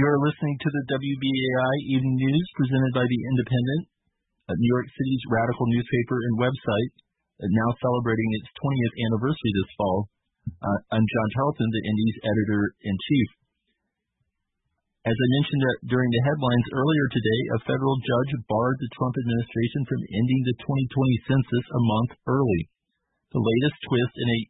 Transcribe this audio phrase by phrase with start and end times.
[0.00, 3.84] You are listening to the WBAI Evening News presented by The Indypendent,
[4.48, 6.92] New York City's radical newspaper and website,
[7.44, 10.08] now celebrating its 20th anniversary this fall.
[10.56, 13.28] Uh, I'm John Tarleton, the Indy's editor in chief.
[15.04, 19.84] As I mentioned during the headlines earlier today, a federal judge barred the Trump administration
[19.84, 22.72] from ending the 2020 census a month early.
[23.36, 24.40] The latest twist in a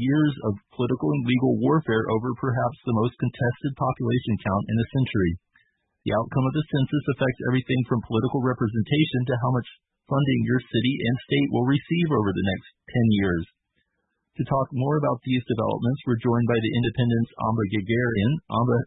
[0.00, 4.90] years of political and legal warfare over perhaps the most contested population count in a
[4.96, 5.32] century.
[6.08, 9.68] The outcome of the census affects everything from political representation to how much
[10.08, 13.44] funding your city and state will receive over the next 10 years.
[14.40, 18.32] To talk more about these developments, we're joined by the Indypendent's Amba Guerguerian.
[18.48, 18.78] Amba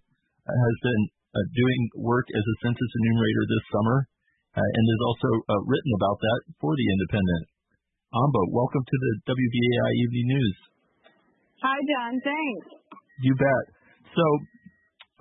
[0.49, 1.03] has been
[1.37, 3.97] uh, doing work as a census enumerator this summer
[4.57, 7.45] uh, and has also uh, written about that for the Indypendent.
[8.17, 10.72] Amba, welcome to the WBAI Evening News.
[11.63, 12.19] Hi, John.
[12.19, 12.67] Thanks.
[13.23, 13.65] You bet.
[14.11, 14.25] So,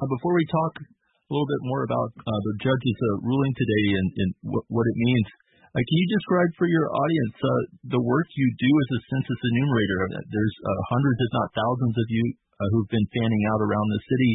[0.02, 3.84] uh, before we talk a little bit more about uh, the judge's uh, ruling today
[3.94, 5.27] and, and what, what, it means,
[5.70, 7.62] uh, can you describe for your audience uh,
[7.94, 10.19] the work you do as a census enumerator?
[10.34, 12.25] There's uh, hundreds, if not thousands, of you
[12.74, 14.33] who've been fanning out around the city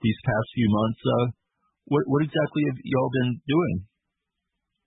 [0.00, 1.00] these past few months.
[1.92, 3.76] what, what exactly have y'all been doing?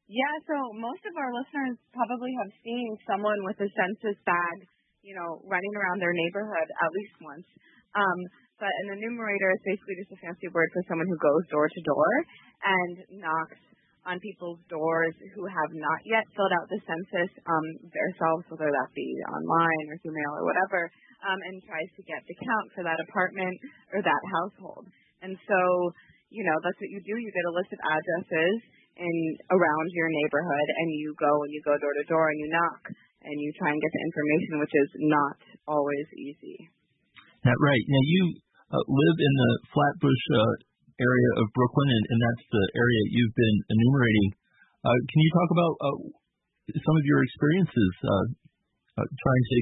[0.09, 4.57] Yeah, so most of our listeners probably have seen someone with a census bag
[5.05, 7.47] you know, running around their neighborhood at least once.
[7.93, 8.19] Um,
[8.57, 11.81] but an enumerator is basically just a fancy word for someone who goes door to
[11.85, 12.11] door
[12.65, 13.61] and knocks
[14.05, 18.89] on people's doors who have not yet filled out the census um, themselves, whether that
[18.93, 20.89] be online or through mail or whatever,
[21.25, 23.57] um, and tries to get the count for that apartment
[23.91, 24.85] or that household.
[25.25, 25.59] And so,
[26.29, 27.17] you know, that's what you do.
[27.17, 28.57] You get a list of addresses
[28.95, 29.15] in
[29.51, 32.81] around your neighborhood, and you go and you go door to door and you knock
[33.25, 36.69] and you try and get the information, which is not always easy.
[37.41, 37.85] That's right.
[37.89, 38.21] Now you
[38.73, 40.53] uh, live in the Flatbush uh,
[41.01, 44.27] area of Brooklyn, and, and, that's the area you've been enumerating.
[44.81, 45.97] Uh, can you talk about uh,
[46.71, 48.25] some of your experiences uh,
[49.01, 49.57] uh, trying to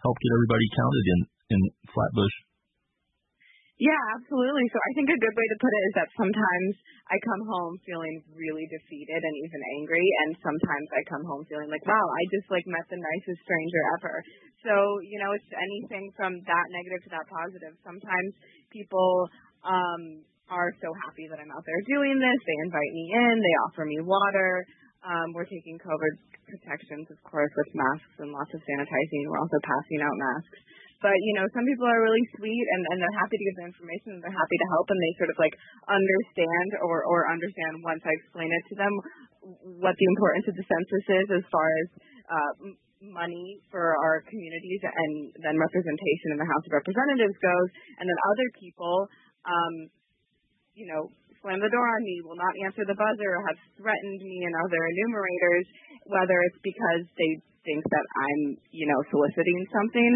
[0.00, 1.20] help get everybody counted in
[1.58, 2.36] in Flatbush?
[3.74, 4.70] Yeah, absolutely.
[4.70, 6.72] So I think a good way to put it is that sometimes
[7.10, 11.66] I come home feeling really defeated and even angry, and sometimes I come home feeling
[11.66, 14.14] like, wow, I just like met the nicest stranger ever.
[14.62, 17.74] So, you know, it's anything from that negative to that positive.
[17.82, 18.30] Sometimes
[18.70, 19.26] people
[19.66, 22.38] um are so happy that I'm out there doing this.
[22.46, 24.62] They invite me in, they offer me water.
[25.02, 26.14] Um, we're taking COVID
[26.46, 29.20] protections, of course, with masks and lots of sanitizing.
[29.26, 30.58] We're also passing out masks.
[31.02, 33.68] But you know, some people are really sweet and, and they're happy to give the
[33.70, 35.54] information and they're happy to help and they sort of like
[35.88, 38.94] understand or or understand once I explain it to them
[39.80, 41.86] what the importance of the census is as far as
[42.24, 42.52] uh,
[43.12, 45.12] money for our communities and
[45.44, 47.68] then representation in the House of Representatives goes.
[48.00, 48.96] And then other people,
[49.44, 49.74] um,
[50.72, 51.12] you know,
[51.44, 54.54] slam the door on me, will not answer the buzzer, or have threatened me and
[54.64, 55.66] other enumerators,
[56.08, 57.32] whether it's because they
[57.68, 58.40] think that I'm,
[58.72, 60.12] you know, soliciting something,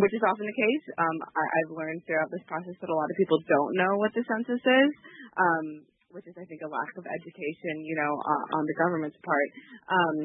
[0.00, 0.84] which is often the case.
[0.96, 4.12] Um, I, I've learned throughout this process that a lot of people don't know what
[4.16, 4.90] the census is,
[5.36, 5.66] um,
[6.12, 9.48] which is, I think, a lack of education, you know, uh, on the government's part.
[9.92, 10.16] Um,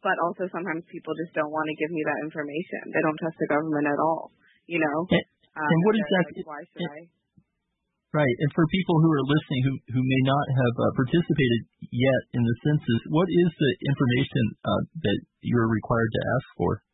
[0.00, 2.90] but also sometimes people just don't want to give me that information.
[2.90, 4.34] They don't trust the government at all,
[4.66, 4.98] you know.
[5.08, 6.42] And, um, and what exactly?
[6.42, 7.00] Like, why should I?
[8.12, 8.36] Right.
[8.44, 12.44] And for people who are listening who, who may not have uh, participated yet in
[12.44, 16.84] the census, what is the information uh, that you're required to ask for?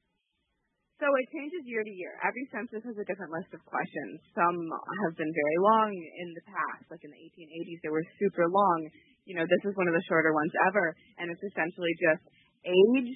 [1.02, 2.14] So it changes year to year.
[2.22, 4.18] Every census has a different list of questions.
[4.34, 4.58] Some
[5.06, 8.78] have been very long in the past, like in the 1880s, they were super long.
[9.26, 12.22] You know, this is one of the shorter ones ever, and it's essentially just
[12.66, 13.10] age,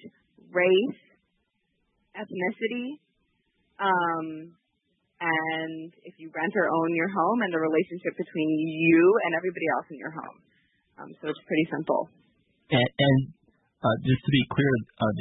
[0.54, 1.02] race,
[2.14, 3.02] ethnicity,
[3.82, 4.54] um,
[5.22, 9.66] and if you rent or own your home and the relationship between you and everybody
[9.78, 10.38] else in your home.
[10.98, 12.10] Um, so it's pretty simple.
[12.74, 13.18] And, and
[13.82, 15.12] uh, just to be clear, uh,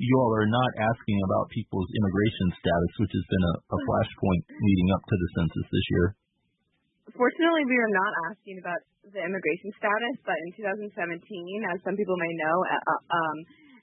[0.00, 4.42] you all are not asking about people's immigration status, which has been a, a flashpoint
[4.48, 6.06] leading up to the census this year.
[7.10, 8.80] Fortunately, we are not asking about
[9.10, 10.50] the immigration status, but in
[10.94, 10.94] 2017,
[11.74, 13.36] as some people may know, uh, uh um,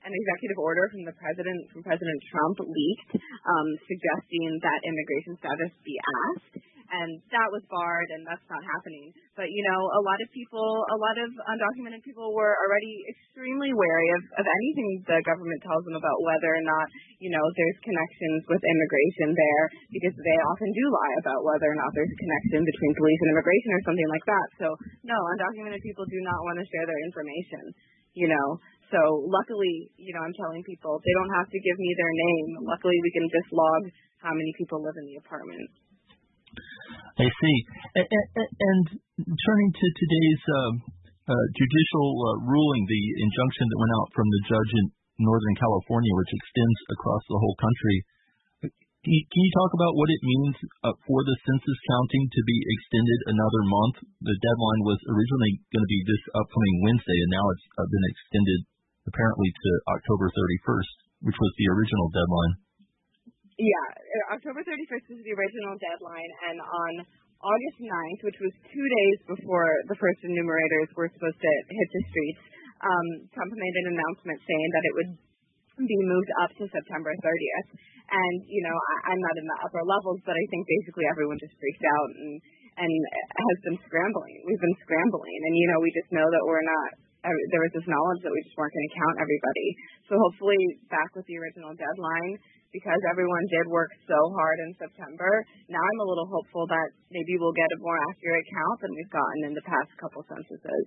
[0.07, 5.71] an executive order from the president, from President Trump, leaked, um, suggesting that immigration status
[5.83, 6.55] be asked,
[6.87, 9.11] and that was barred, and that's not happening.
[9.35, 13.75] But you know, a lot of people, a lot of undocumented people, were already extremely
[13.75, 16.87] wary of, of anything the government tells them about whether or not
[17.19, 21.75] you know there's connections with immigration there, because they often do lie about whether or
[21.75, 24.47] not there's a connection between police and immigration or something like that.
[24.63, 24.67] So
[25.03, 27.75] no, undocumented people do not want to share their information.
[28.17, 28.47] You know,
[28.89, 28.99] so
[29.29, 32.65] luckily, you know, I'm telling people they don't have to give me their name.
[32.65, 33.81] Luckily, we can just log
[34.25, 35.69] how many people live in the apartment.
[37.21, 37.57] I see.
[37.93, 38.81] And, and and
[39.21, 40.71] turning to today's uh,
[41.29, 44.85] uh, judicial uh, ruling, the injunction that went out from the judge in
[45.21, 47.97] Northern California, which extends across the whole country.
[49.07, 53.19] Can you, talk about what it means uh, for the census counting to be extended
[53.31, 54.03] another month?
[54.19, 58.03] The deadline was originally going to be this upcoming Wednesday, and now it's uh, been
[58.11, 58.59] extended
[59.07, 62.53] apparently to October 31st, which was the original deadline.
[63.55, 66.91] Yeah, uh, October 31st was the original deadline, and on
[67.39, 72.03] August 9th, which was two days before the first enumerators were supposed to hit the
[72.11, 72.43] streets,
[72.83, 75.11] um, Trump made an announcement saying that it would
[75.85, 77.69] be moved up to September 30th.
[78.07, 81.37] And, you know, I, I'm not in the upper levels, but I think basically everyone
[81.37, 82.33] just freaked out and,
[82.79, 82.91] and
[83.35, 84.35] has been scrambling.
[84.47, 85.37] We've been scrambling.
[85.43, 86.89] And, you know, we just know that we're not,
[87.27, 89.67] there was this knowledge that we just weren't going to count everybody.
[90.07, 92.39] So hopefully back with the original deadline,
[92.75, 95.31] because everyone did work so hard in September,
[95.71, 99.13] now I'm a little hopeful that maybe we'll get a more accurate count than we've
[99.13, 100.85] gotten in the past couple censuses.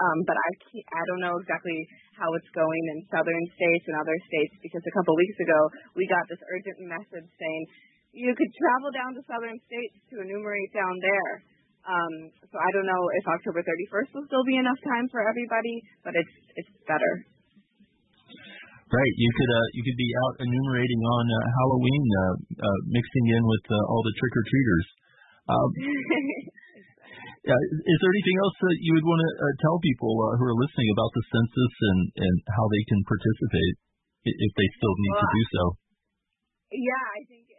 [0.00, 0.50] Um, but I
[0.96, 1.76] I don't know exactly
[2.16, 5.60] how it's going in southern states and other states because a couple weeks ago
[5.92, 7.62] we got this urgent message saying
[8.16, 11.32] you could travel down to southern states to enumerate down there.
[11.84, 12.14] Um,
[12.48, 16.12] so I don't know if October 31st will still be enough time for everybody, but
[16.16, 17.12] it's it's better.
[18.90, 19.14] Right.
[19.14, 23.42] You could uh, you could be out enumerating on uh, Halloween, uh, uh, mixing in
[23.46, 24.86] with uh, all the trick or treaters.
[25.46, 25.70] Um,
[27.54, 30.44] yeah, is there anything else that you would want to uh, tell people uh, who
[30.50, 33.74] are listening about the census and and how they can participate
[34.26, 35.62] if they still need well, to do so?
[36.74, 37.49] Yeah, I think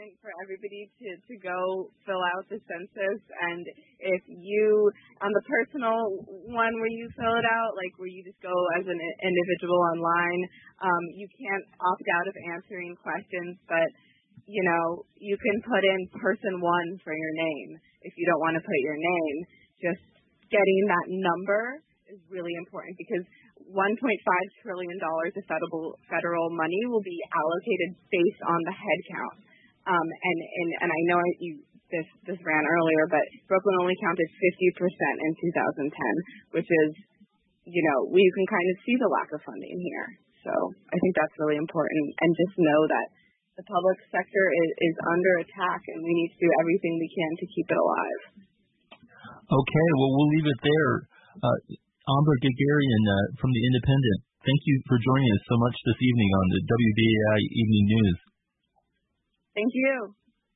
[0.00, 3.20] important for everybody to, to go fill out the census.
[3.20, 3.62] And
[4.00, 4.88] if you,
[5.20, 8.84] on the personal one where you fill it out, like where you just go as
[8.88, 10.42] an individual online,
[10.80, 13.88] um, you can't opt out of answering questions, but
[14.48, 17.70] you know, you can put in person one for your name.
[18.00, 19.36] If you don't want to put your name,
[19.84, 20.04] just
[20.48, 23.22] getting that number is really important because
[23.68, 23.76] 1.5
[24.64, 29.49] trillion dollars of federal federal money will be allocated based on the head count.
[29.88, 31.52] Um, and, and, and I know you,
[31.88, 36.90] this, this ran earlier, but Brooklyn only counted 50% in 2010, which is,
[37.66, 40.08] you know, we can kind of see the lack of funding here.
[40.44, 40.52] So
[40.92, 42.16] I think that's really important.
[42.24, 43.06] And just know that
[43.60, 47.32] the public sector is, is under attack and we need to do everything we can
[47.44, 48.22] to keep it alive.
[49.50, 50.92] Okay, well, we'll leave it there.
[51.42, 51.58] Uh,
[52.08, 56.30] Amba Guerguerian uh, from The Indypendent, thank you for joining us so much this evening
[56.32, 58.18] on the WBAI Evening News.
[59.54, 60.14] Thank you.